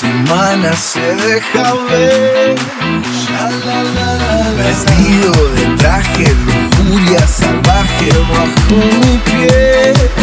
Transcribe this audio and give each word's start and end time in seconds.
semana 0.00 0.72
se 0.72 1.00
deja 1.00 1.74
ver. 1.90 2.54
Vestido 4.56 5.32
de 5.54 5.76
traje, 5.76 6.34
lujuria 6.46 7.26
salvaje 7.26 8.10
bajo 8.30 8.76
mi 8.76 9.18
piel. 9.26 10.19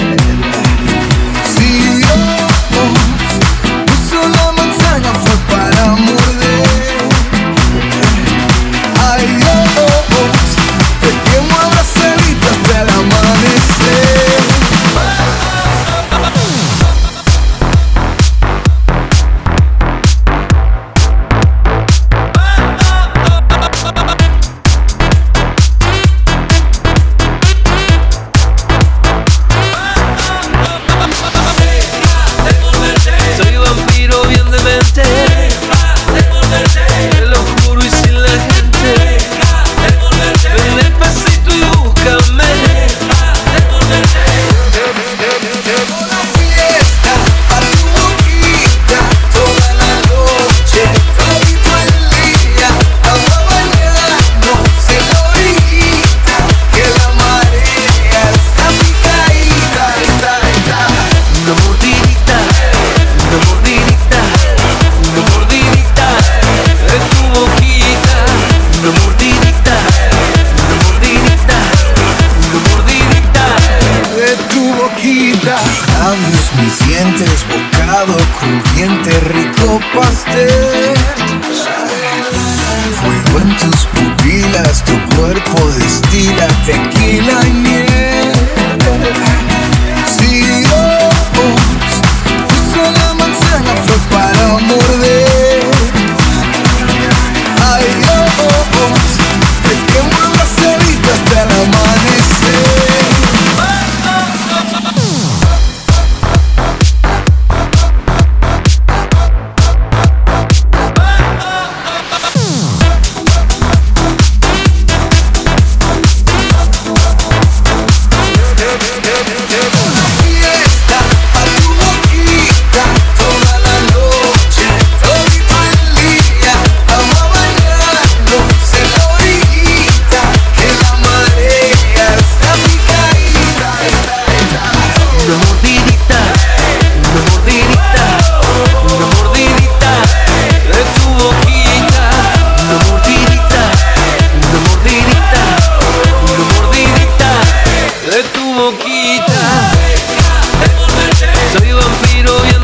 mis 76.58 76.88
dientes, 76.88 77.46
bocado 77.48 78.18
crujiente, 78.40 79.20
rico 79.20 79.80
pastel. 79.94 81.17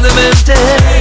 fundamental 0.04 0.93